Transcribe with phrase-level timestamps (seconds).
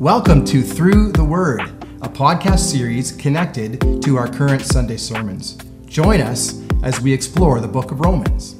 [0.00, 1.60] Welcome to Through the Word,
[2.00, 5.58] a podcast series connected to our current Sunday sermons.
[5.84, 8.56] Join us as we explore the book of Romans.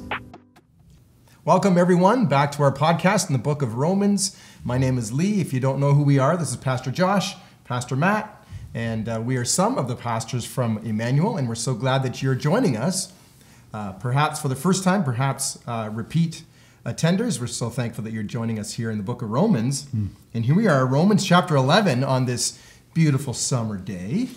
[1.43, 4.39] Welcome, everyone, back to our podcast in the book of Romans.
[4.63, 5.41] My name is Lee.
[5.41, 7.33] If you don't know who we are, this is Pastor Josh,
[7.63, 8.45] Pastor Matt,
[8.75, 12.21] and uh, we are some of the pastors from Emmanuel, and we're so glad that
[12.21, 13.13] you're joining us.
[13.73, 16.43] Uh, perhaps for the first time, perhaps uh, repeat
[16.85, 17.39] attenders.
[17.39, 19.85] We're so thankful that you're joining us here in the book of Romans.
[19.85, 20.09] Mm.
[20.33, 22.59] And here we are, Romans chapter 11, on this
[22.93, 24.29] beautiful summer day.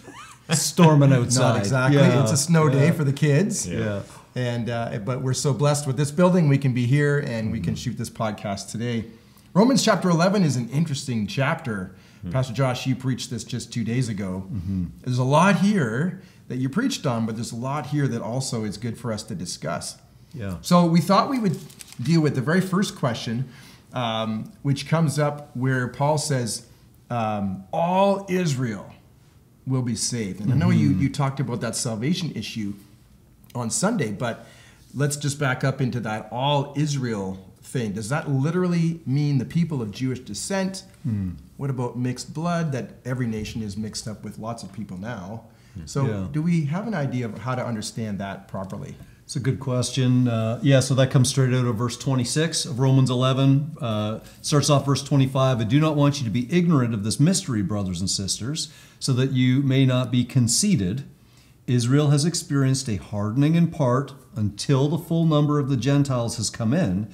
[0.50, 1.40] Storming outside.
[1.40, 1.98] Not exactly.
[1.98, 2.22] Yeah.
[2.22, 2.72] It's a snow yeah.
[2.72, 3.66] day for the kids.
[3.66, 4.02] Yeah.
[4.34, 6.48] And uh, but we're so blessed with this building.
[6.48, 9.06] We can be here and we can shoot this podcast today.
[9.54, 11.94] Romans chapter 11 is an interesting chapter.
[12.18, 12.32] Mm-hmm.
[12.32, 14.46] Pastor Josh, you preached this just two days ago.
[14.52, 14.86] Mm-hmm.
[15.02, 18.64] There's a lot here that you preached on, but there's a lot here that also
[18.64, 19.96] is good for us to discuss.
[20.34, 20.56] Yeah.
[20.62, 21.56] So we thought we would
[22.02, 23.48] deal with the very first question,
[23.92, 26.66] um, which comes up where Paul says,
[27.10, 28.92] um, "All Israel
[29.66, 30.52] will be saved." And.
[30.52, 31.02] I know you mm-hmm.
[31.02, 32.74] you talked about that salvation issue
[33.54, 34.46] on Sunday, but
[34.94, 37.92] let's just back up into that all Israel thing.
[37.92, 40.84] Does that literally mean the people of Jewish descent?
[41.06, 41.36] Mm.
[41.56, 42.72] What about mixed blood?
[42.72, 45.44] That every nation is mixed up with lots of people now.
[45.86, 46.26] So, yeah.
[46.30, 48.94] do we have an idea of how to understand that properly?
[49.34, 50.28] It's a good question.
[50.28, 53.78] Uh, yeah, so that comes straight out of verse 26 of Romans 11.
[53.80, 55.60] Uh, starts off verse 25.
[55.60, 59.12] I do not want you to be ignorant of this mystery, brothers and sisters, so
[59.14, 61.02] that you may not be conceited.
[61.66, 66.48] Israel has experienced a hardening in part until the full number of the Gentiles has
[66.48, 67.12] come in.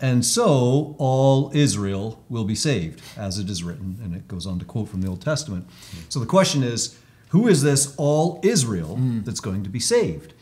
[0.00, 3.98] And so all Israel will be saved, as it is written.
[4.02, 5.68] And it goes on to quote from the Old Testament.
[6.08, 6.96] So the question is
[7.28, 9.26] who is this all Israel mm.
[9.26, 10.32] that's going to be saved?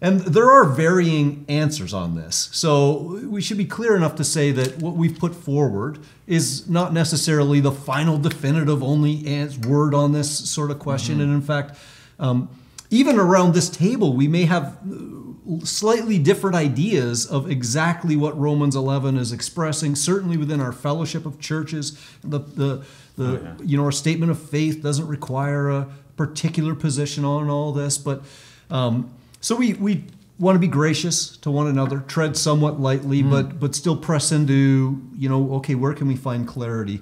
[0.00, 2.50] And there are varying answers on this.
[2.52, 6.92] So we should be clear enough to say that what we've put forward is not
[6.92, 11.14] necessarily the final definitive only word on this sort of question.
[11.14, 11.22] Mm-hmm.
[11.22, 11.78] And in fact,
[12.18, 12.50] um,
[12.90, 18.76] even around this table, we may have uh, slightly different ideas of exactly what Romans
[18.76, 19.94] 11 is expressing.
[19.94, 22.84] Certainly within our fellowship of churches, the, the,
[23.16, 23.54] the oh, yeah.
[23.64, 28.22] you know our statement of faith doesn't require a particular position on all this, but
[28.70, 29.10] um,
[29.46, 30.02] so we, we
[30.40, 33.30] want to be gracious to one another, tread somewhat lightly, mm.
[33.30, 37.00] but, but still press into, you know, okay, where can we find clarity?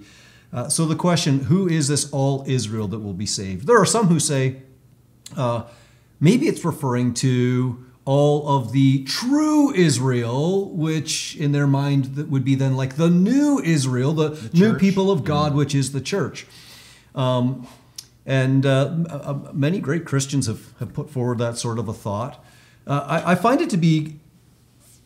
[0.52, 3.66] Uh, so the question, who is this all Israel that will be saved?
[3.66, 4.60] There are some who say
[5.38, 5.62] uh,
[6.20, 12.44] maybe it's referring to all of the true Israel, which in their mind that would
[12.44, 15.56] be then like the new Israel, the, the new people of God, mm.
[15.56, 16.46] which is the church.
[17.14, 17.66] Um,
[18.26, 22.42] and uh, uh, many great Christians have, have put forward that sort of a thought.
[22.86, 24.18] Uh, I, I, find it to be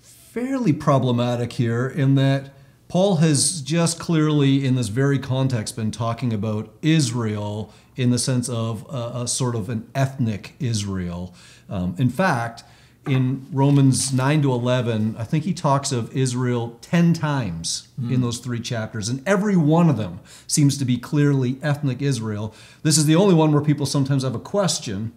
[0.00, 2.50] fairly problematic here in that
[2.88, 8.48] Paul has just clearly, in this very context, been talking about Israel in the sense
[8.48, 11.34] of a, a sort of an ethnic Israel.
[11.68, 12.64] Um, in fact,
[13.10, 18.12] in Romans 9 to 11, I think he talks of Israel 10 times mm.
[18.12, 22.54] in those three chapters, and every one of them seems to be clearly ethnic Israel.
[22.82, 25.12] This is the only one where people sometimes have a question.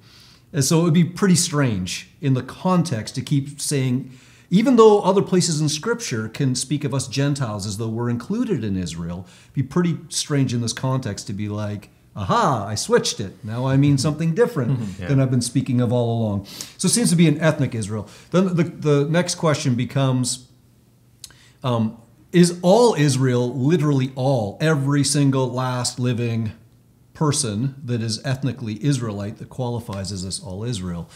[0.53, 4.11] And so it would be pretty strange in the context to keep saying,
[4.49, 8.63] even though other places in Scripture can speak of us Gentiles as though we're included
[8.63, 13.19] in Israel, it'd be pretty strange in this context to be like, aha, I switched
[13.19, 13.43] it.
[13.43, 15.07] Now I mean something different yeah.
[15.07, 16.45] than I've been speaking of all along.
[16.77, 18.07] So it seems to be an ethnic Israel.
[18.31, 20.47] Then the, the next question becomes
[21.63, 21.97] um,
[22.31, 26.51] Is all Israel literally all, every single last living
[27.13, 31.09] person that is ethnically Israelite that qualifies as this all Israel?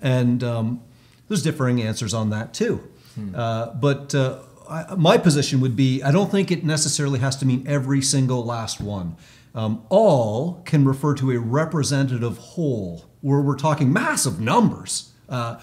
[0.00, 0.82] And um,
[1.28, 2.86] there's differing answers on that too.
[3.14, 3.34] Hmm.
[3.34, 7.46] Uh, but uh, I, my position would be I don't think it necessarily has to
[7.46, 9.16] mean every single last one.
[9.56, 15.12] Um, all can refer to a representative whole, where we're talking massive numbers.
[15.30, 15.58] Uh,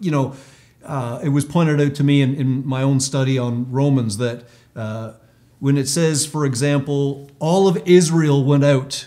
[0.00, 0.34] you know,
[0.82, 4.44] uh, it was pointed out to me in, in, my own study on Romans that
[4.74, 5.12] uh,
[5.58, 9.06] when it says, for example, all of Israel went out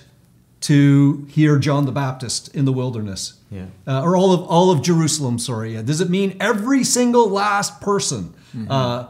[0.62, 3.66] to hear John the Baptist in the wilderness, yeah.
[3.88, 5.40] Uh, or all of all of Jerusalem.
[5.40, 8.36] Sorry, does it mean every single last person?
[8.56, 8.70] Mm-hmm.
[8.70, 9.08] Uh,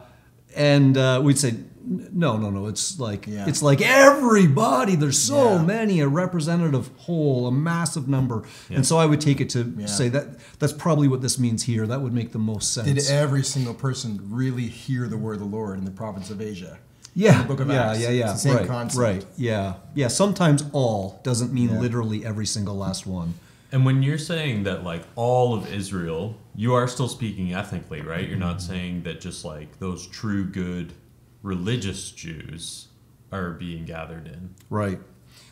[0.55, 1.55] and uh, we'd say
[1.89, 2.67] no, no, no.
[2.67, 3.47] It's like yeah.
[3.47, 4.95] it's like everybody.
[4.95, 5.63] There's so yeah.
[5.63, 8.43] many, a representative whole, a massive number.
[8.69, 8.77] Yeah.
[8.77, 11.87] And so I would take it to say that that's probably what this means here.
[11.87, 12.87] That would make the most sense.
[12.87, 16.41] Did every single person really hear the word of the Lord in the province of
[16.41, 16.77] Asia?
[17.15, 18.01] Yeah, book of yeah, Acts.
[18.01, 18.33] yeah, yeah.
[18.35, 19.01] same right, concept.
[19.01, 19.25] Right.
[19.35, 20.07] Yeah, yeah.
[20.09, 23.33] Sometimes all doesn't mean literally every single last one.
[23.71, 28.27] And when you're saying that, like all of Israel, you are still speaking ethnically, right?
[28.27, 28.71] You're not mm-hmm.
[28.71, 30.93] saying that just like those true good
[31.41, 32.87] religious Jews
[33.31, 34.55] are being gathered in.
[34.69, 34.99] Right.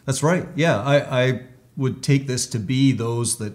[0.06, 0.48] That's right.
[0.56, 1.42] Yeah, I, I
[1.76, 3.54] would take this to be those that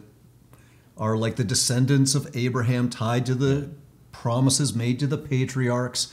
[0.96, 3.70] are like the descendants of Abraham tied to the
[4.12, 6.12] promises made to the patriarchs.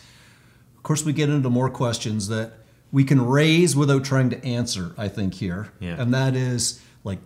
[0.77, 2.53] Of course, we get into more questions that
[2.91, 5.71] we can raise without trying to answer, I think, here.
[5.79, 6.01] Yeah.
[6.01, 7.19] And that is like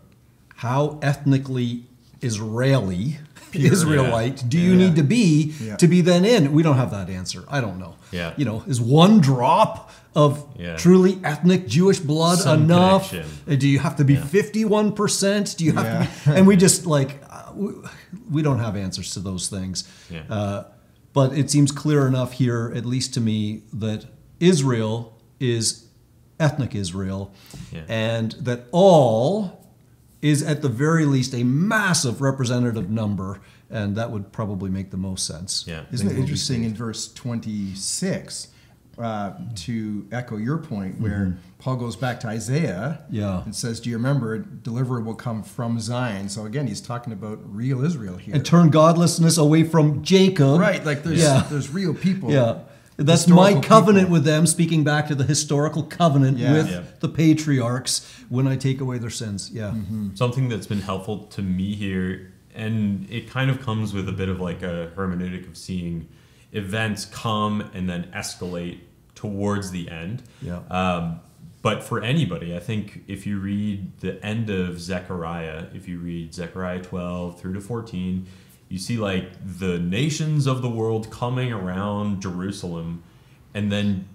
[0.56, 1.86] how ethnically
[2.22, 3.20] Israeli,
[3.56, 4.78] Israelite, do you Yeah.
[4.78, 5.76] need to be Yeah.
[5.78, 6.52] to be then in?
[6.54, 7.44] We don't have that answer.
[7.50, 7.96] I don't know.
[8.12, 8.34] Yeah.
[8.38, 10.76] You know, is one drop of Yeah.
[10.78, 13.10] truly ethnic Jewish blood Some enough?
[13.10, 13.58] connection.
[13.60, 14.24] Do you have to be Yeah.
[14.26, 15.56] fifty-one percent?
[15.58, 16.06] Do you have Yeah.
[16.24, 16.36] to be?
[16.38, 17.72] And we just like uh, we,
[18.32, 19.84] we don't have answers to those things.
[20.10, 20.22] Yeah.
[20.30, 20.64] Uh,
[21.14, 24.06] but it seems clear enough here, at least to me, that
[24.40, 25.86] Israel is
[26.40, 27.32] ethnic Israel,
[27.72, 27.82] Yeah.
[27.88, 29.63] and that all
[30.24, 34.98] is at the very least a massive representative number, and that would probably make the
[34.98, 35.66] most sense.
[35.68, 35.84] Yeah.
[35.92, 38.48] Isn't it interesting in verse 26
[38.98, 43.16] uh, to echo your point where Paul goes back to Isaiah Mm-hmm.
[43.16, 43.44] Yeah.
[43.44, 46.30] and says, Do you remember, deliverer will come from Zion?
[46.30, 48.36] So again, he's talking about real Israel here.
[48.36, 50.60] And turn godlessness away from Jacob.
[50.60, 51.46] right, like there's, Yeah.
[51.50, 52.32] there's real people.
[52.32, 52.60] Yeah.
[52.98, 54.14] That's my covenant people.
[54.14, 56.54] with them, speaking back to the historical covenant Yeah.
[56.54, 56.82] with Yeah.
[57.00, 59.50] the patriarchs when I take away their sins.
[59.54, 59.72] Yeah.
[59.72, 60.16] Mm-hmm.
[60.16, 64.30] Something that's been helpful to me here, and it kind of comes with a bit
[64.30, 66.08] of like a hermeneutic of seeing
[66.52, 68.78] events come and then escalate
[69.16, 70.22] towards the end.
[70.42, 70.60] Yeah.
[70.70, 71.20] Um,
[71.64, 76.34] but for anybody, I think if you read the end of Zechariah, if you read
[76.34, 78.26] Zechariah 12 through to 14,
[78.74, 79.30] you see like
[79.60, 83.04] the nations of the world coming around Jerusalem,
[83.54, 84.08] and then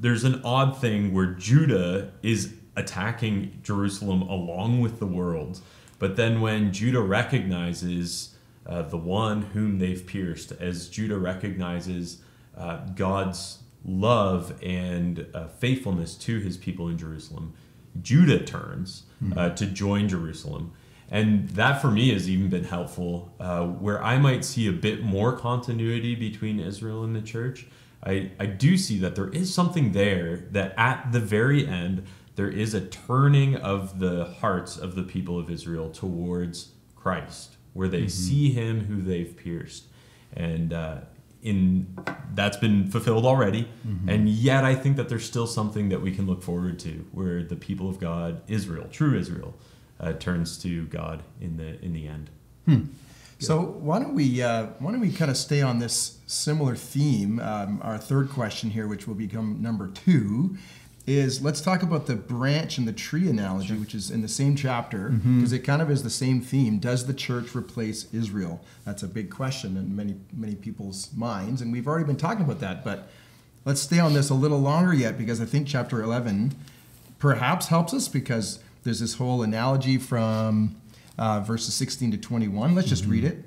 [0.00, 5.60] there's an odd thing where Judah is attacking Jerusalem along with the world.
[5.98, 8.34] But then when Judah recognizes
[8.64, 12.22] uh, the one whom they've pierced, as Judah recognizes
[12.56, 17.52] uh, God's love and uh, faithfulness to his people in Jerusalem,
[18.00, 19.02] Judah turns
[19.36, 20.72] uh, to join Jerusalem.
[21.10, 25.02] And that for me has even been helpful, uh, where I might see a bit
[25.02, 27.66] more continuity between Israel and the church.
[28.04, 32.06] I, I do see that there is something there that at the very end,
[32.36, 37.88] there is a turning of the hearts of the people of Israel towards Christ, where
[37.88, 39.86] they see him who they've pierced.
[40.36, 40.98] And uh,
[41.42, 41.96] in
[42.34, 43.68] that's been fulfilled already.
[44.08, 47.42] And yet I think that there's still something that we can look forward to where
[47.42, 49.54] the people of God, Israel, true Israel,
[50.00, 52.30] uh, turns to God in the in the end.
[53.40, 57.38] So why don't we uh, why don't we kind of stay on this similar theme?
[57.38, 60.56] Um, our third question here, which will become number two,
[61.06, 64.56] is let's talk about the branch and the tree analogy, which is in the same
[64.56, 66.78] chapter because it kind of is the same theme.
[66.78, 68.60] Does the church replace Israel?
[68.84, 72.58] That's a big question in many many people's minds, and we've already been talking about
[72.60, 72.84] that.
[72.84, 73.08] But
[73.64, 76.56] let's stay on this a little longer yet because I think chapter eleven
[77.20, 80.76] perhaps helps us because there's this whole analogy from
[81.18, 82.74] uh, verses 16 to 21.
[82.74, 83.44] Let's just read it.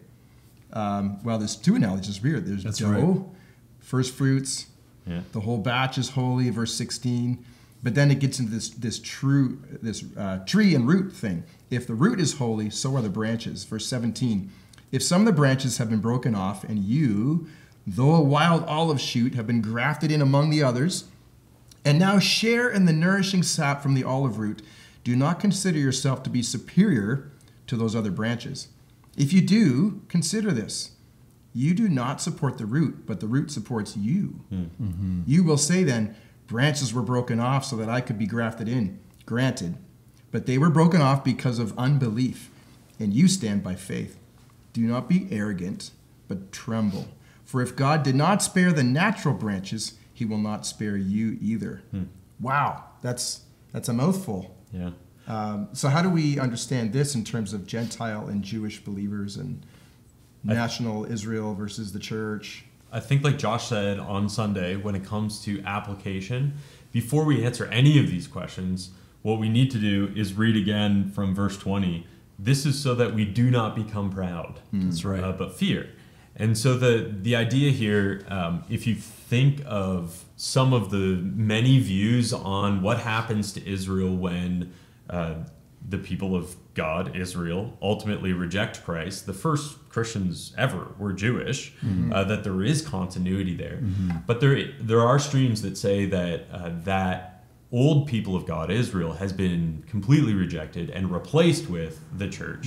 [0.73, 2.39] Um, well, there's two analogies here.
[2.39, 3.21] There's That's dough, right.
[3.79, 4.67] first fruits,
[5.05, 5.21] Yeah.
[5.33, 7.43] the whole batch is holy, verse 16.
[7.83, 11.43] But then it gets into this this true this uh, tree and root thing.
[11.71, 13.63] If the root is holy, so are the branches.
[13.63, 14.51] Verse 17.
[14.91, 17.47] If some of the branches have been broken off, and you,
[17.87, 21.05] though a wild olive shoot, have been grafted in among the others,
[21.83, 24.61] and now share in the nourishing sap from the olive root,
[25.03, 27.31] do not consider yourself to be superior
[27.67, 28.67] to those other branches.
[29.17, 30.91] If you do, consider this.
[31.53, 34.41] You do not support the root, but the root supports you.
[34.50, 35.22] Hmm.
[35.25, 36.15] You will say then,
[36.51, 39.00] Branches were broken off so that I could be grafted in.
[39.25, 39.77] Granted.
[40.31, 42.50] But they were broken off because of unbelief,
[43.00, 44.20] and you stand by faith.
[44.74, 45.91] Do not be arrogant,
[46.27, 47.08] but tremble.
[47.46, 51.84] For if God did not spare the natural branches, he will not spare you either.
[51.91, 52.03] Hmm.
[52.38, 54.53] Wow, that's that's a mouthful.
[54.71, 54.91] Yeah.
[55.27, 59.65] Um, so how do we understand this in terms of Gentile and Jewish believers and
[60.43, 62.65] national Israel versus the church?
[62.91, 66.53] I think, like Josh said on Sunday, when it comes to application,
[66.91, 68.89] before we answer any of these questions,
[69.21, 72.05] what we need to do is read again from verse 20.
[72.37, 75.23] This is so that we do not become proud, That's right.
[75.23, 75.89] uh, but fear.
[76.35, 78.95] And so the the idea here, um, if you
[79.31, 81.07] think of some of the
[81.53, 84.73] many views on what happens to Israel when
[85.09, 85.35] uh,
[85.88, 91.73] the people of God, Israel, ultimately reject Christ, the first Christians ever were Jewish.
[92.11, 93.79] Uh, that there is continuity there,
[94.27, 94.55] but there
[94.91, 99.63] there are streams that say that uh, that old people of God, Israel, has been
[99.93, 102.65] completely rejected and replaced with the church.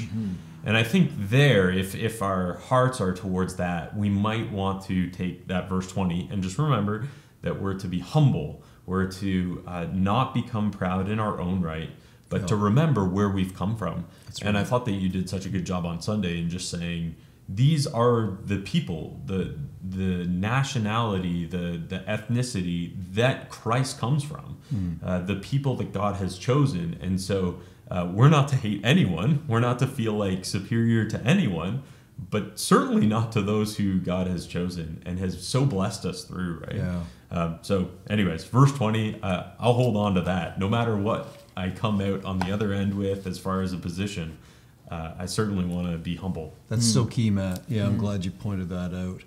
[0.66, 5.10] And I think there, if if our hearts are towards that, we might want to
[5.10, 7.06] take that verse 20 and just remember
[7.42, 11.90] that we're to be humble, we're to uh, not become proud in our own right,
[12.30, 14.06] but to remember where we've come from.
[14.48, 17.14] And I thought that you did such a good job on Sunday in just saying
[17.46, 19.54] these are the people, the
[19.86, 24.56] the nationality, the the ethnicity that Christ comes from,
[25.04, 27.60] uh, the people that God has chosen, and so
[27.90, 31.82] uh, we're not to hate anyone, we're not to feel like superior to anyone,
[32.30, 36.60] but certainly not to those who God has chosen and has so blessed us through,
[36.60, 36.76] right?
[36.76, 37.00] Yeah.
[37.30, 40.58] Um, so, anyways, verse 20, uh, I'll hold on to that.
[40.58, 43.76] No matter what I come out on the other end with as far as a
[43.76, 44.38] position,
[44.90, 46.54] uh, I certainly want to be humble.
[46.68, 47.62] That's so key, Matt.
[47.68, 49.22] Yeah, I'm glad you pointed that out.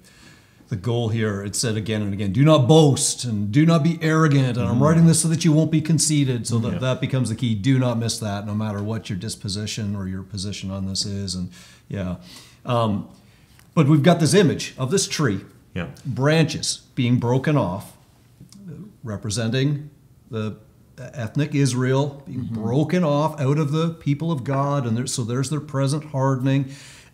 [0.70, 3.98] The goal here, it said again and again, do not boast and do not be
[4.02, 4.58] arrogant.
[4.58, 6.46] And I'm writing this so that you won't be conceited.
[6.46, 6.80] So that, Yeah.
[6.80, 7.56] that becomes the key.
[7.56, 11.36] Do not miss that, no matter what your disposition or your position on this is.
[11.36, 11.52] And
[11.88, 12.18] yeah.
[12.66, 13.08] Um,
[13.76, 15.42] but we've got this image of this tree,
[15.74, 15.88] Yeah.
[16.06, 17.96] branches being broken off,
[19.04, 19.90] representing
[20.30, 20.58] the
[20.98, 25.50] ethnic Israel being broken off out of the people of God, and there, so there's
[25.50, 26.66] their present hardening,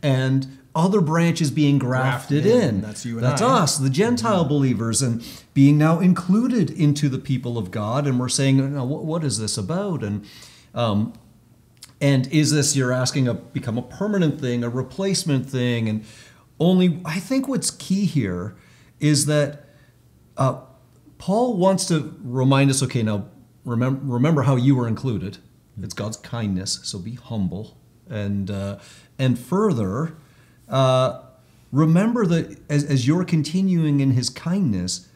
[0.02, 2.76] and other branches being grafted, Grafted in.
[2.76, 2.82] in.
[2.82, 3.62] That's you and That's I.
[3.62, 8.08] us, the Gentile believers, and being now included into the people of God.
[8.08, 10.04] And we're saying, now, what, what is this about?
[10.04, 10.26] And
[10.74, 11.14] um,
[12.02, 15.88] and is this you're asking a become a permanent thing, a replacement thing?
[15.88, 16.04] And
[16.60, 18.56] only I think what's key here
[19.00, 19.66] is that
[20.38, 20.62] uh,
[21.18, 22.82] Paul wants to remind us.
[22.82, 23.28] Okay, now
[23.64, 25.38] remember remember how you were included.
[25.82, 27.78] It's God's kindness, so be humble,
[28.10, 28.80] and uh,
[29.18, 30.16] and further,
[30.70, 31.22] uh,
[31.72, 35.08] remember that as, as you're continuing in His kindness,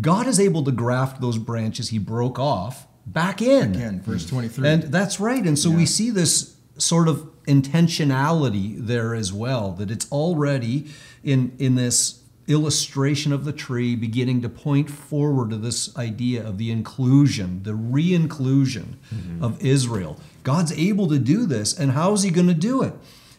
[0.00, 3.74] God is able to graft those branches He broke off back in.
[3.74, 4.68] Again, verse 23.
[4.68, 5.44] And that's right.
[5.44, 10.86] And so we see this sort of intentionality there as well, that it's already
[11.22, 16.58] in, in this illustration of the tree beginning to point forward to this idea of
[16.58, 18.98] the inclusion, the re inclusion
[19.40, 20.18] of Israel.
[20.42, 22.94] God's able to do this, and how is He going to do it?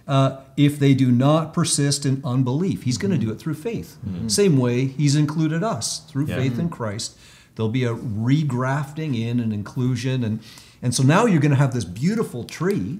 [0.07, 3.97] Uh, if they do not persist in unbelief, He's going to do it through faith.
[4.27, 6.35] Same way He's included us through Yeah.
[6.37, 7.17] faith in Christ.
[7.55, 10.23] There'll be a regrafting in and inclusion.
[10.23, 10.39] And,
[10.81, 12.99] and so now you're going to have this beautiful tree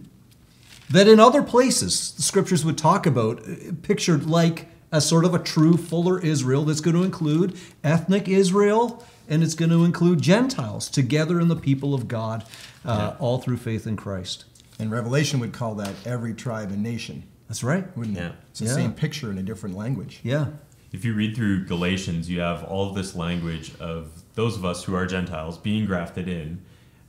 [0.90, 5.34] that in other places the scriptures would talk about, uh, pictured like a sort of
[5.34, 10.22] a true fuller Israel that's going to include ethnic Israel and it's going to include
[10.22, 12.46] Gentiles together in the people of God,
[12.86, 14.46] uh, all through faith in Christ.
[14.80, 17.96] And Revelation would call that every tribe and nation, That's right.
[17.98, 18.28] wouldn't Yeah.
[18.28, 18.36] it?
[18.52, 18.72] It's the Yeah.
[18.74, 20.20] same picture in a different language.
[20.24, 20.48] Yeah.
[20.92, 24.84] If you read through Galatians, you have all of this language of those of us
[24.84, 26.60] who are Gentiles being grafted in,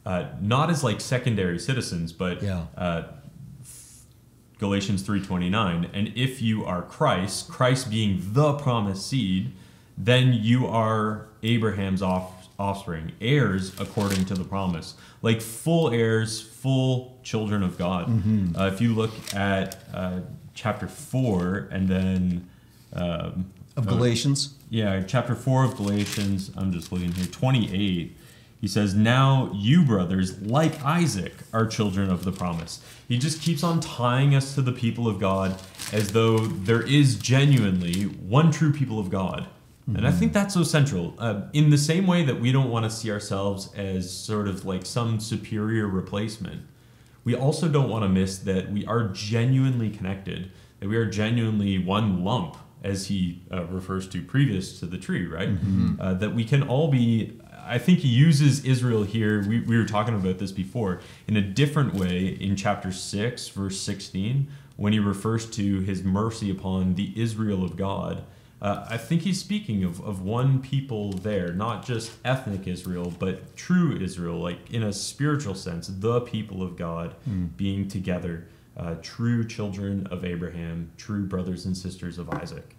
[0.07, 2.65] uh, not as like secondary citizens, but Yeah.
[2.77, 3.03] uh,
[4.59, 9.53] Galatians 3:29, and if you are Christ, Christ being the promised seed,
[9.99, 17.19] then you are Abraham's off, offspring, heirs according to the promise, like full heirs, full
[17.23, 18.09] children of God.
[18.57, 20.21] Uh, if you look at uh,
[20.55, 22.49] chapter four, and then
[22.93, 24.55] um, Of uh, Galatians.
[24.71, 28.17] yeah, chapter 4 of Galatians, I'm just looking here, 28.
[28.61, 32.81] He says, Now you, brothers, like Isaac, are children of the promise.
[33.09, 35.61] He just keeps on tying us to the people of God
[35.93, 39.49] as though there is genuinely one true people of God.
[39.87, 41.15] And I think that's so central.
[41.19, 44.65] Uh, in the same way that we don't want to see ourselves as sort of
[44.65, 46.63] like some superior replacement,
[47.23, 50.51] we also don't want to miss that we are genuinely connected,
[50.81, 55.27] that we are genuinely one lump, as he uh, refers to previous to the tree,
[55.27, 55.49] right?
[55.99, 57.41] Uh, that we can all be.
[57.67, 59.43] I think he uses Israel here.
[59.49, 63.81] We, we were talking about this before in a different way in chapter 6, verse
[63.81, 68.25] 16, when he refers to his mercy upon the Israel of God.
[68.65, 73.55] Uh, I think he's speaking of, of one people there, not just ethnic Israel, but
[73.57, 77.15] true Israel, like in a spiritual sense, the people of God
[77.59, 82.75] being together, uh, true children of Abraham, true brothers and sisters of Isaac.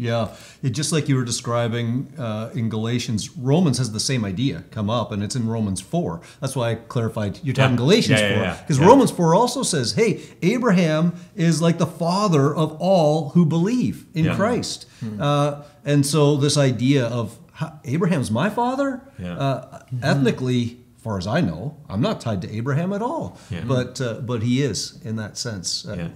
[0.00, 0.28] Yeah,
[0.62, 4.88] it, just like you were describing uh, in Galatians, Romans has the same idea come
[4.88, 6.20] up, and it's in Romans 4.
[6.40, 7.76] That's why I clarified you're talking Yeah.
[7.76, 8.42] Galatians Yeah, yeah, 4.
[8.44, 8.56] yeah.
[8.60, 8.78] Because.
[8.80, 14.34] Romans 4 also says, hey, Abraham is like the father of all who believe in.
[14.36, 14.86] Christ.
[15.18, 19.36] Uh, and so this idea of "Ha- Abraham's my father, Yeah.
[19.36, 23.36] uh, ethnically, far as I know, I'm not tied to Abraham at all.
[23.50, 23.64] Yeah.
[23.66, 25.86] But, uh, but he is in that sense.
[25.86, 26.08] Uh, Yeah.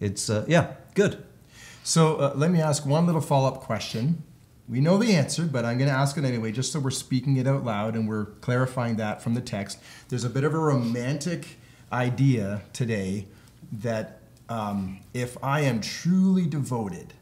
[0.00, 1.22] It's, uh, yeah, good.
[1.84, 4.22] So uh, let me ask one little follow up question.
[4.68, 7.36] We know the answer, but I'm going to ask it anyway, just so we're speaking
[7.36, 9.78] it out loud and we're clarifying that from the text.
[10.08, 11.58] There's a bit of a romantic
[11.92, 13.26] idea today
[13.72, 17.14] that um, if I am truly devoted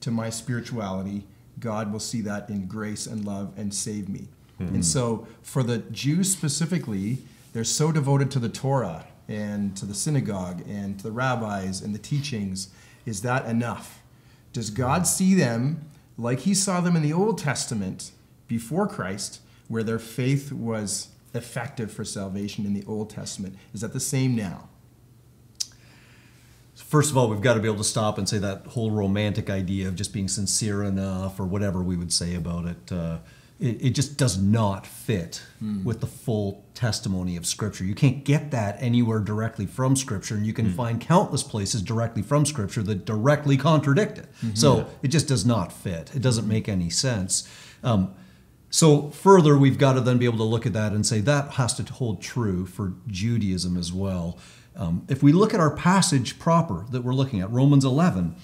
[0.00, 1.24] to my spirituality,
[1.60, 4.28] God will see that in grace and love and save me.
[4.58, 7.18] And so, for the Jews specifically,
[7.52, 11.92] they're so devoted to the Torah and to the synagogue and to the rabbis and
[11.92, 12.68] the teachings.
[13.04, 14.02] Is that enough?
[14.52, 15.84] Does God see them
[16.18, 18.12] like he saw them in the Old Testament
[18.46, 23.56] before Christ, where their faith was effective for salvation in the Old Testament?
[23.72, 24.68] Is that the same now?
[26.74, 29.48] First of all, we've got to be able to stop and say that whole romantic
[29.48, 32.92] idea of just being sincere enough or whatever we would say about it.
[32.92, 33.18] Uh,
[33.62, 35.40] it, it just does not fit
[35.84, 37.84] with the full testimony of Scripture.
[37.84, 42.22] You can't get that anywhere directly from Scripture, and you can find countless places directly
[42.22, 44.28] from Scripture that directly contradict it.
[44.54, 46.14] So it just does not fit.
[46.14, 47.48] It doesn't make any sense.
[47.84, 48.14] Um,
[48.70, 51.52] so further, we've got to then be able to look at that and say that
[51.52, 54.38] has to hold true for Judaism as well.
[54.74, 58.34] Um, if we look at our passage proper that we're looking at, Romans 11,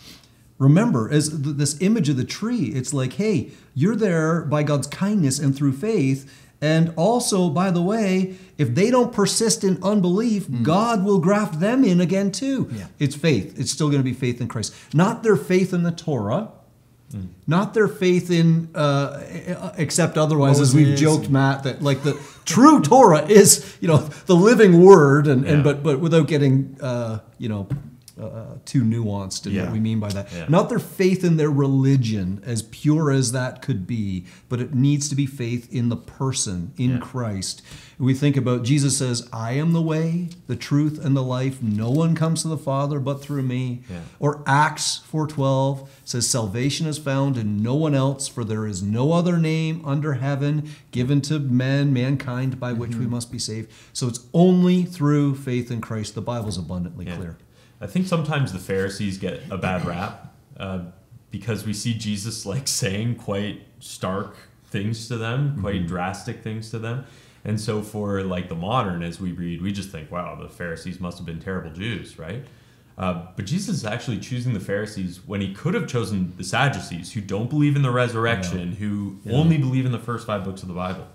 [0.59, 4.87] remember as th- this image of the tree, it's like, hey, you're there by God's
[4.87, 6.45] kindness and through faith.
[6.61, 11.85] And also, by the way, if they don't persist in unbelief, God will graft them
[11.85, 12.69] in again too.
[12.73, 12.87] Yeah.
[12.99, 13.59] It's faith.
[13.61, 14.75] It's still going to be faith in Christ.
[14.93, 16.51] Not their faith in the Torah,
[17.47, 19.23] not their faith in uh,
[19.79, 22.13] except otherwise as we've joked matt that like the
[22.45, 23.97] true torah is you know
[24.27, 27.67] the living word and, and but but without getting uh, you know
[28.21, 29.65] uh, too nuanced in Yeah.
[29.65, 30.47] what we mean by that Yeah.
[30.49, 35.09] not their faith in their religion as pure as that could be but it needs
[35.09, 36.99] to be faith in the person in Yeah.
[36.99, 37.63] christ
[37.99, 41.91] we think about jesus says i am the way the truth and the life no
[41.91, 43.83] one comes to the father but through me
[44.19, 49.13] or Acts 4:12 says salvation is found in no one else for there is no
[49.13, 53.71] other name under heaven given to men mankind by which we must be saved.
[53.93, 57.37] So it's only through faith in Christ the Bible's abundantly clear.
[57.81, 60.81] I think sometimes the Pharisees get a bad rap uh,
[61.31, 66.79] because we see Jesus like saying quite stark things to them, quite drastic things to
[66.79, 67.07] them.
[67.45, 71.01] And so for like the modern, as we read, we just think, wow, the Pharisees
[71.01, 72.45] must have been terrible Jews, right?
[72.99, 77.13] Uh, but Jesus is actually choosing the Pharisees when he could have chosen the Sadducees,
[77.13, 80.69] who don't believe in the resurrection, who only believe in the first five books of
[80.69, 81.07] the Bible.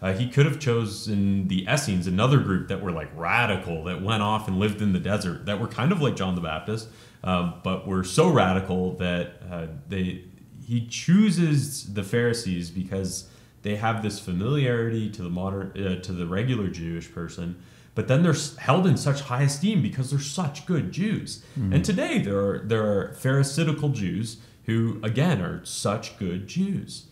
[0.00, 4.22] Uh, he could have chosen the Essenes, another group that were like radical, that went
[4.22, 6.88] off and lived in the desert, that were kind of like John the Baptist,
[7.24, 10.24] um, but were so radical that uh, they
[10.64, 13.28] he chooses the Pharisees because
[13.62, 17.60] they have this familiarity to the modern uh, to the regular Jewish person,
[17.96, 21.42] but then they're held in such high esteem because they're such good Jews.
[21.56, 27.06] And today there are there are Pharisaical Jews who again are such good Jews.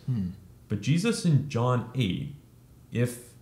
[0.69, 2.33] But Jesus in John 8,
[2.91, 3.33] if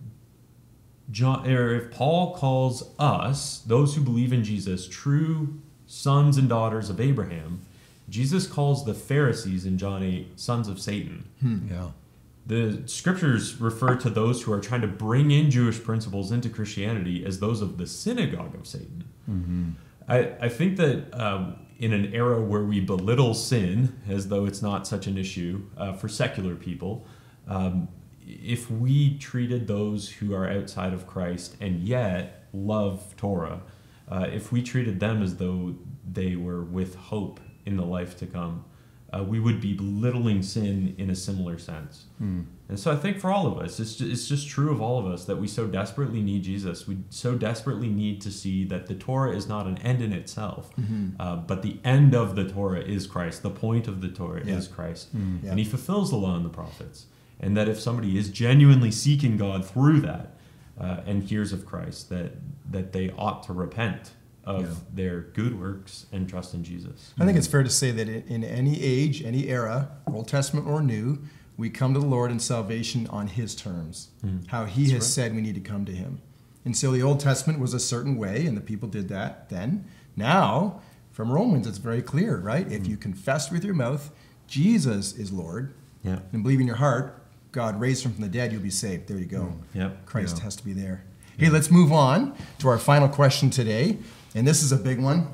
[1.10, 6.90] John or if Paul calls us, those who believe in Jesus, true sons and daughters
[6.90, 7.60] of Abraham,
[8.08, 11.28] Jesus calls the Pharisees in John 8 sons of Satan.
[11.70, 11.90] Yeah.
[12.46, 17.24] The scriptures refer to those who are trying to bring in Jewish principles into Christianity
[17.24, 19.04] as those of the synagogue of Satan.
[20.08, 24.62] I, I think that um, in an era where we belittle sin as though it's
[24.62, 27.04] not such an issue uh, for secular people,
[27.48, 27.88] um,
[28.26, 33.60] if we treated those who are outside of Christ and yet love Torah,
[34.08, 35.74] uh, if we treated them as though
[36.10, 38.64] they were with hope in the life to come,
[39.12, 42.06] uh, we would be belittling sin in a similar sense.
[42.68, 44.98] And so I think for all of us, it's just, it's just true of all
[44.98, 46.88] of us that we so desperately need Jesus.
[46.88, 50.70] We so desperately need to see that the Torah is not an end in itself,
[51.20, 53.42] uh, but the end of the Torah is Christ.
[53.44, 54.56] The point of the Torah Yeah.
[54.56, 55.10] is Christ.
[55.14, 55.50] Yeah.
[55.50, 57.06] And he fulfills the law and the prophets.
[57.40, 60.34] And that if somebody is genuinely seeking God through that
[60.80, 62.32] uh, and hears of Christ, that,
[62.70, 64.12] that they ought to repent
[64.44, 64.74] of Yeah.
[64.94, 67.12] their good works and trust in Jesus.
[67.18, 70.80] I think it's fair to say that in any age, any era, Old Testament or
[70.80, 71.18] New,
[71.56, 74.10] we come to the Lord in salvation on His terms,
[74.48, 76.20] how He has said we need to come to Him.
[76.64, 79.84] And so the Old Testament was a certain way, and the people did that then.
[80.16, 82.70] Now, from Romans, it's very clear, right?
[82.70, 84.10] If you confess with your mouth
[84.46, 86.20] Jesus is Lord Yeah.
[86.32, 87.20] and believe in your heart
[87.56, 89.08] God raised him from the dead, you'll be saved.
[89.08, 89.40] There you go.
[89.40, 89.56] Mm.
[89.72, 90.04] Yep.
[90.04, 90.44] Christ Yeah.
[90.44, 91.04] has to be there.
[91.38, 93.96] Hey, let's move on to our final question today.
[94.34, 95.26] And this is a big one.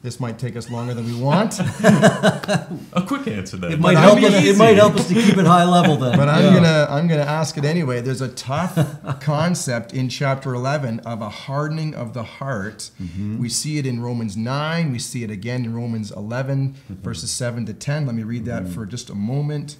[0.00, 3.72] This might take us longer than we want, A quick answer then.
[3.72, 4.32] It might help us.
[4.44, 6.16] It might help us to keep it high level then.
[6.16, 6.54] but I'm Yeah.
[6.54, 8.00] gonna I'm gonna ask it anyway.
[8.00, 8.78] There's a tough
[9.20, 12.90] concept in chapter 11 of a hardening of the heart.
[13.02, 13.38] Mm-hmm.
[13.38, 14.92] We see it in Romans 9.
[14.92, 17.02] We see it again in Romans 11, mm-hmm.
[17.02, 18.06] verses 7 to 10.
[18.06, 18.72] Let me read that mm-hmm.
[18.72, 19.78] for just a moment.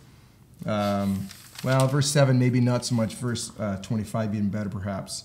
[0.65, 1.29] Um,
[1.67, 3.15] well, verse 7, maybe not so much.
[3.15, 5.25] Verse uh, 25, even better, perhaps.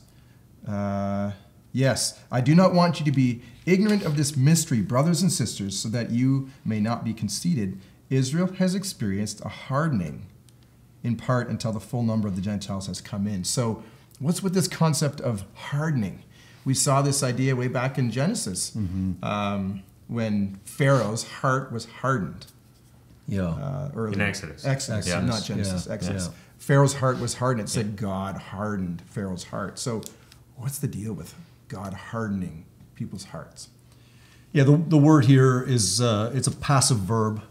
[0.68, 1.34] Uh,
[1.72, 5.78] yes, I do not want you to be ignorant of this mystery, brothers and sisters,
[5.78, 7.80] so that you may not be conceited.
[8.10, 10.26] Israel has experienced a hardening,
[11.04, 13.44] in part until the full number of the Gentiles has come in.
[13.44, 13.84] So,
[14.18, 16.24] what's with this concept of hardening?
[16.66, 18.76] We saw this idea way back in Genesis
[19.22, 22.48] um, when Pharaoh's heart was hardened.
[23.28, 23.44] Yeah.
[23.44, 24.14] Uh, early.
[24.14, 24.66] In Exodus.
[24.66, 25.22] Exodus, Yeah.
[25.22, 25.86] not Genesis.
[25.88, 25.94] Yeah.
[25.94, 26.28] Exodus.
[26.28, 26.34] Yeah.
[26.58, 27.68] Pharaoh's heart was hardened.
[27.68, 29.80] It said God hardened Pharaoh's heart.
[29.80, 30.02] So,
[30.58, 31.34] what's the deal with
[31.68, 33.70] God hardening people's hearts?
[34.54, 37.42] Yeah, the, the word here is uh, it's a passive verb.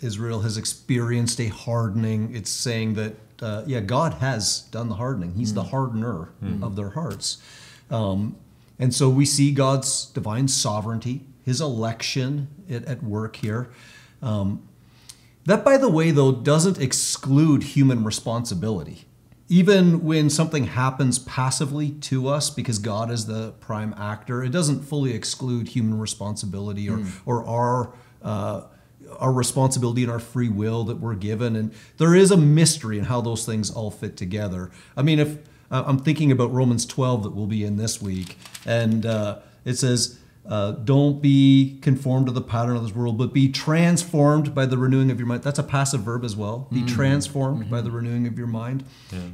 [0.00, 2.34] Israel has experienced a hardening.
[2.34, 5.34] It's saying that uh, yeah, God has done the hardening.
[5.34, 6.30] He's the hardener
[6.62, 7.38] of their hearts,
[7.90, 8.36] um,
[8.78, 13.70] and so we see God's divine sovereignty, His election at, at work here.
[14.22, 14.66] Um,
[15.46, 19.04] that, by the way, though, doesn't exclude human responsibility.
[19.48, 24.80] Even when something happens passively to us because God is the prime actor, it doesn't
[24.80, 28.62] fully exclude human responsibility or, or our, uh,
[29.18, 31.56] our responsibility and our free will that we're given.
[31.56, 34.70] And there is a mystery in how those things all fit together.
[34.96, 35.36] I mean, if
[35.70, 39.74] uh, I'm thinking about Romans 12 that we'll be in this week, and uh, it
[39.74, 44.66] says, uh, don't be conformed to the pattern of this world, but be transformed by
[44.66, 45.42] the renewing of your mind.
[45.42, 46.68] That's a passive verb as well.
[46.72, 48.84] Be transformed by the renewing of your mind.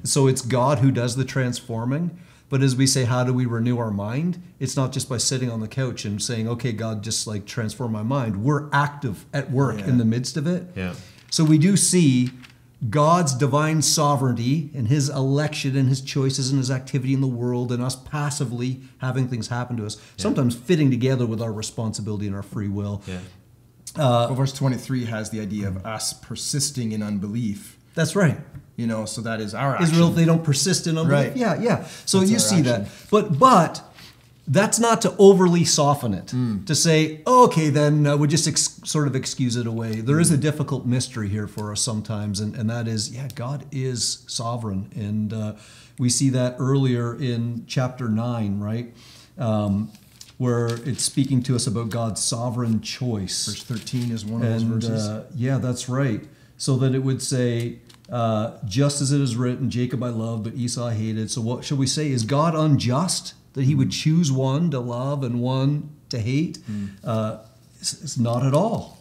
[0.04, 2.18] So it's God who does the transforming.
[2.48, 4.42] But as we say, how do we renew our mind?
[4.58, 7.92] It's not just by sitting on the couch and saying, okay, God, just like transform
[7.92, 8.42] my mind.
[8.42, 9.86] We're active at work Yeah.
[9.88, 10.64] in the midst of it.
[10.74, 10.94] Yeah.
[11.30, 12.30] So we do see
[12.88, 17.72] God's divine sovereignty and his election and his choices and his activity in the world
[17.72, 22.34] and us passively having things happen to us, sometimes fitting together with our responsibility and
[22.34, 23.02] our free will.
[23.06, 23.18] Yeah.
[23.96, 27.76] Uh, well, verse 23 has the idea of us persisting in unbelief.
[27.94, 28.38] That's right.
[28.76, 29.90] You know, so that is our action.
[29.90, 31.28] Israel, if they don't persist in unbelief.
[31.28, 31.36] Right.
[31.36, 31.84] Yeah, yeah.
[32.06, 32.88] So That's you our see that.
[33.10, 33.82] But but
[34.50, 36.32] that's not to overly soften it.
[36.32, 36.64] Hmm.
[36.64, 40.00] To say, okay, then uh, we just sort of excuse it away.
[40.00, 43.64] There is a difficult mystery here for us sometimes, and, and that is, yeah, God
[43.70, 44.90] is sovereign.
[44.96, 45.54] And uh,
[46.00, 48.92] we see that earlier in chapter 9, right?
[49.38, 49.92] Um,
[50.36, 53.46] where it's speaking to us about God's sovereign choice.
[53.46, 55.08] Verse 13 is one of those And verses.
[55.08, 56.24] uh, yeah, that's right.
[56.56, 57.78] So that it would say,
[58.10, 61.30] uh, just as it is written, Jacob I loved, but Esau I hated.
[61.30, 62.10] So what shall we say?
[62.10, 66.58] Is God unjust that he would choose one to love and one to hate?
[67.04, 67.38] Uh,
[67.80, 68.98] it's, it's not at all.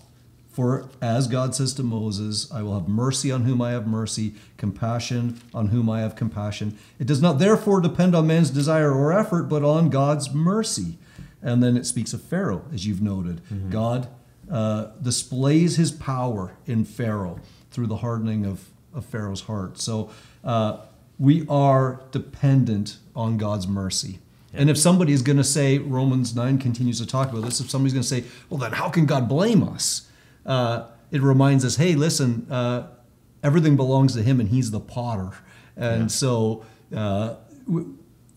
[0.51, 4.33] For as God says to Moses, I will have mercy on whom I have mercy,
[4.57, 6.77] compassion on whom I have compassion.
[6.99, 10.97] It does not therefore depend on man's desire or effort, but on God's mercy.
[11.41, 13.41] And then it speaks of Pharaoh, as you've noted.
[13.69, 14.09] God
[14.51, 17.39] uh, displays his power in Pharaoh
[17.71, 19.79] through the hardening of, of Pharaoh's heart.
[19.79, 20.09] So
[20.43, 20.79] uh,
[21.17, 24.19] we are dependent on God's mercy.
[24.53, 27.69] And if somebody is going to say, Romans 9 continues to talk about this, if
[27.69, 30.07] somebody's going to say, well, then how can God blame us?
[30.45, 32.88] Uh, it reminds us, hey, listen, uh,
[33.43, 35.31] everything belongs to him and he's the potter.
[35.77, 37.35] And so uh,
[37.67, 37.83] we,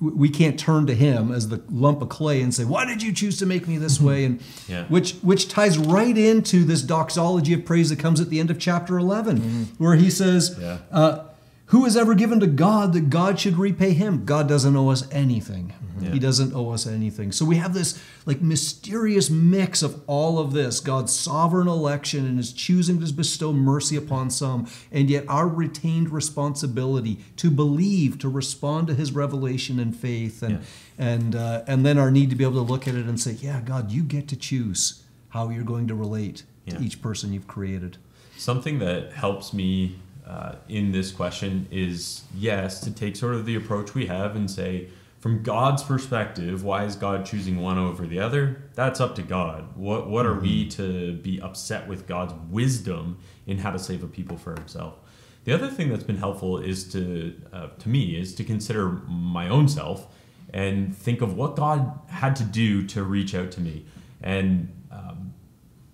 [0.00, 3.12] we can't turn to him as the lump of clay and say, why did you
[3.12, 4.24] choose to make me this way?
[4.24, 4.84] And Yeah.
[4.86, 8.58] which, which ties right into this doxology of praise that comes at the end of
[8.58, 10.78] chapter 11, where he says, Yeah.
[10.90, 11.24] uh,
[11.72, 14.26] who has ever given to God that God should repay him?
[14.26, 15.72] God doesn't owe us anything.
[15.98, 16.10] Yeah.
[16.10, 17.32] He doesn't owe us anything.
[17.32, 22.36] So we have this like mysterious mix of all of this God's sovereign election and
[22.36, 28.28] his choosing to bestow mercy upon some, and yet our retained responsibility to believe, to
[28.28, 30.60] respond to his revelation in faith, and
[30.98, 33.32] and uh, and then our need to be able to look at it and say,
[33.32, 36.76] yeah, God, you get to choose how you're going to relate Yeah.
[36.76, 37.96] to each person you've created.
[38.36, 43.56] Something that helps me uh, in this question is yes, to take sort of the
[43.56, 48.18] approach we have and say, from God's perspective, why is God choosing one over the
[48.18, 48.62] other?
[48.74, 49.76] That's up to God.
[49.76, 54.08] What what are we to be upset with God's wisdom in how to save a
[54.08, 54.98] people for Himself?
[55.44, 59.48] The other thing that's been helpful is to uh, to me is to consider my
[59.48, 60.08] own self
[60.52, 63.86] and think of what God had to do to reach out to me.
[64.22, 65.34] And um,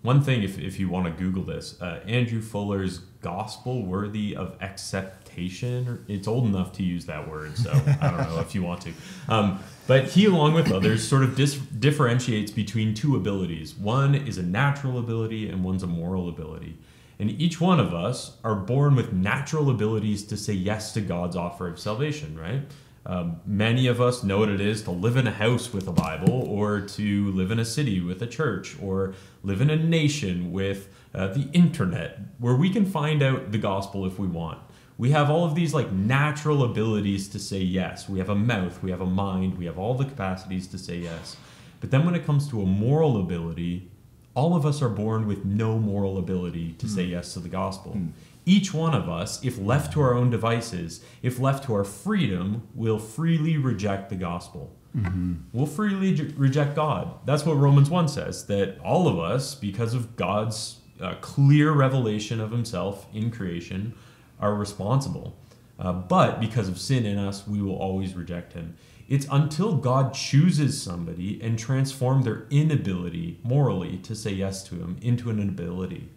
[0.02, 4.56] one thing, if, if you want to Google this, uh, Andrew Fuller's Gospel Worthy of
[4.60, 6.04] acceptation?
[6.08, 8.92] It's old enough to use that word, so I don't know if you want to.
[9.28, 13.74] Um, but he, along with others, sort of dis- differentiates between two abilities.
[13.74, 16.76] One is a natural ability, and one's a moral ability.
[17.18, 21.34] And each one of us are born with natural abilities to say yes to God's
[21.34, 22.62] offer of salvation, right?
[23.06, 25.92] Um, many of us know what it is to live in a house with a
[25.92, 30.52] Bible, or to live in a city with a church, or live in a nation
[30.52, 34.58] with uh, the internet, where we can find out the gospel if we want.
[34.98, 38.08] We have all of these like natural abilities to say yes.
[38.08, 40.98] We have a mouth, we have a mind, we have all the capacities to say
[40.98, 41.36] yes.
[41.80, 43.90] But then when it comes to a moral ability,
[44.34, 47.12] all of us are born with no moral ability to say hmm.
[47.12, 47.92] yes to the gospel.
[47.92, 48.08] Hmm.
[48.44, 52.66] Each one of us, if left to our own devices, if left to our freedom,
[52.74, 54.74] will freely reject the gospel.
[54.96, 55.34] Mm-hmm.
[55.52, 57.14] We'll freely reject God.
[57.26, 62.40] That's what Romans 1 says, that all of us, because of God's uh, clear revelation
[62.40, 63.94] of himself in creation,
[64.40, 65.36] are responsible.
[65.78, 68.76] Uh, but because of sin in us, we will always reject him.
[69.08, 74.98] It's until God chooses somebody and transforms their inability morally to say yes to him
[75.00, 76.08] into an ability.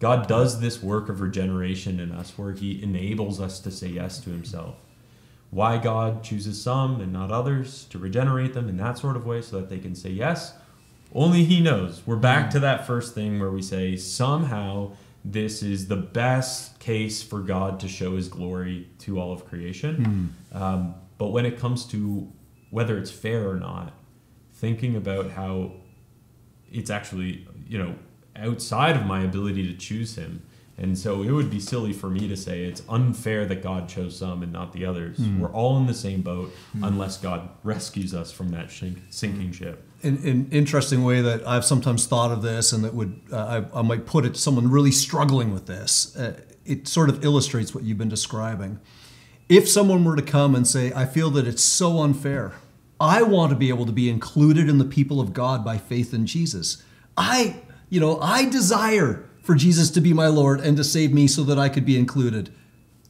[0.00, 4.18] God does this work of regeneration in us where he enables us to say yes
[4.20, 4.76] to himself.
[5.50, 9.42] Why God chooses some and not others to regenerate them in that sort of way
[9.42, 10.54] so that they can say yes,
[11.14, 12.02] only he knows.
[12.06, 14.92] We're back to that first thing where we say somehow
[15.24, 20.34] this is the best case for God to show his glory to all of creation.
[20.52, 22.30] Um, but when it comes to
[22.70, 23.92] whether it's fair or not,
[24.54, 25.72] thinking about how
[26.70, 27.94] it's actually, you know,
[28.36, 30.42] outside of my ability to choose him.
[30.80, 34.16] And so it would be silly for me to say it's unfair that God chose
[34.16, 35.18] some and not the others.
[35.18, 39.84] We're all in the same boat unless God rescues us from that sink, sinking ship.
[40.04, 43.80] an, an interesting way that I've sometimes thought of this, and that would uh, I,
[43.80, 46.16] I might put it to someone really struggling with this.
[46.16, 48.78] Uh, it sort of illustrates what you've been describing.
[49.48, 52.52] If someone were to come and say, "I feel that it's so unfair.
[53.00, 56.12] I want to be able to be included in the people of God by faith
[56.14, 56.82] in Jesus.
[57.16, 61.26] I, you know, I desire for Jesus to be my Lord and to save me
[61.26, 62.50] so that I could be included."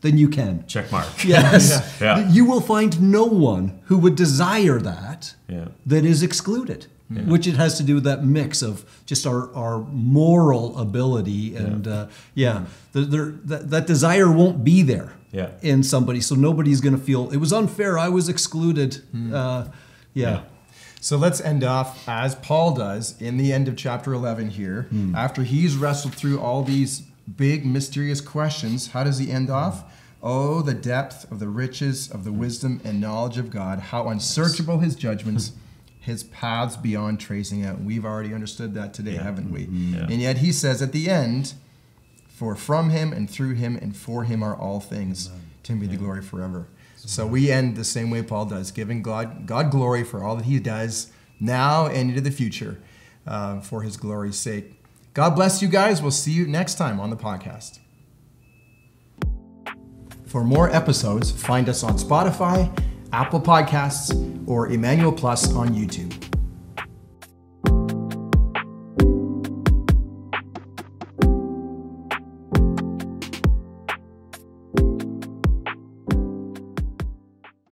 [0.00, 0.64] Then you can.
[0.74, 1.08] Check mark.
[1.34, 1.64] Yes.
[2.00, 2.18] Yeah.
[2.20, 2.30] Yeah.
[2.36, 5.66] You will find no one who would desire that Yeah.
[5.92, 6.86] that is excluded,
[7.32, 9.76] which it has to do with that mix of just our, our
[10.18, 12.56] moral ability and uh, yeah,
[12.92, 15.50] the, there, that, that desire won't be there Yeah.
[15.62, 17.98] in somebody, so nobody's going to feel it was unfair.
[17.98, 18.90] I was excluded.
[19.34, 19.64] Uh,
[20.14, 20.42] yeah.
[20.98, 21.02] Yeah.
[21.02, 24.82] So let's end off as Paul does in the end of chapter 11 here.
[24.90, 25.14] Hmm.
[25.14, 27.00] After he's wrestled through all these
[27.36, 29.84] big, mysterious questions, how does he end off?
[30.22, 34.80] Oh, the depth of the riches of the wisdom and knowledge of God, how unsearchable
[34.80, 35.52] his judgments,
[36.00, 37.80] his paths beyond tracing out.
[37.80, 39.22] We've already understood that today, Yeah.
[39.22, 39.66] haven't we?
[39.66, 39.94] Mm-hmm.
[39.94, 40.06] Yeah.
[40.10, 41.54] And yet he says at the end,
[42.26, 45.30] for from him and through him and for him are all things.
[45.64, 46.66] To him be the glory forever.
[47.08, 50.44] So we end the same way Paul does, giving God, God glory for all that
[50.44, 52.78] he does now and into the future
[53.26, 54.82] uh, for his glory's sake.
[55.14, 56.02] God bless you guys.
[56.02, 57.78] We'll see you next time on the podcast.
[60.26, 62.78] For more episodes, find us on Spotify,
[63.10, 64.12] Apple Podcasts,
[64.46, 66.27] or Emmanuel Plus on YouTube.